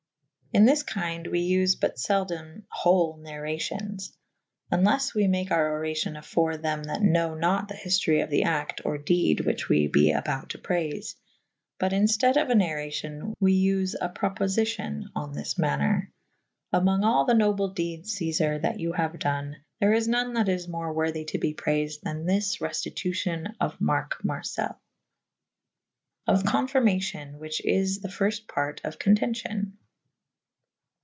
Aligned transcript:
In 0.53 0.65
this 0.65 0.83
k3'nde 0.83 1.31
we 1.31 1.49
vfe 1.49 1.79
but 1.79 1.97
felden 1.97 2.65
hole 2.69 3.17
narracions 3.23 4.11
/ 4.41 4.69
oneles 4.73 5.13
we 5.13 5.25
make 5.27 5.49
our 5.49 5.79
oracion 5.81 6.17
afore 6.17 6.57
them 6.57 6.83
that 6.83 7.01
knowe 7.01 7.35
nat 7.35 7.69
the 7.69 7.73
hiftory 7.73 8.21
of 8.21 8.29
the 8.29 8.43
acte 8.43 8.81
or 8.83 8.97
dede 8.97 9.45
whiche 9.45 9.69
we 9.69 9.87
be 9.87 10.11
aboute 10.11 10.49
to 10.49 10.57
praife. 10.57 11.15
But 11.79 11.93
in 11.93 12.03
ftede 12.03 12.35
of 12.35 12.49
a 12.49 12.53
narracion 12.53 13.31
we 13.39 13.65
vfe 13.65 13.93
a 14.01 14.09
propofycion 14.09 15.03
/ 15.11 15.15
on 15.15 15.31
this 15.31 15.57
maner. 15.57 16.11
Amonge 16.73 17.05
all 17.05 17.23
the 17.23 17.33
noble 17.33 17.69
dedes 17.69 18.13
Ceiar' 18.13 18.61
that 18.61 18.77
you 18.77 18.91
haue 18.91 19.15
done 19.17 19.55
there 19.79 19.93
is 19.93 20.09
non 20.09 20.33
that 20.33 20.49
is 20.49 20.67
more 20.67 20.91
worthy 20.91 21.23
to 21.23 21.37
be 21.37 21.53
prayfed 21.53 22.01
then 22.03 22.25
this 22.25 22.57
reftitufion 22.57 23.53
of 23.61 23.79
Marke 23.79 24.21
Marcell. 24.25 24.77
Of 26.27 26.43
Confyrmacion 26.43 27.37
/which 27.39 27.61
is 27.63 28.01
the 28.01 28.09
fyrfte 28.09 28.49
parte 28.49 28.81
of 28.83 28.99
Contencion. 28.99 29.77